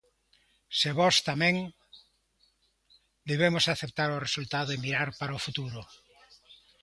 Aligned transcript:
Se 0.79 0.89
vós 0.99 1.15
tamén, 1.29 1.55
debemos 3.29 3.65
aceptar 3.73 4.09
o 4.11 4.21
resultado 4.27 4.69
e 4.71 4.81
mirar 4.85 5.09
para 5.19 5.37
o 5.37 5.43
futuro. 5.45 5.79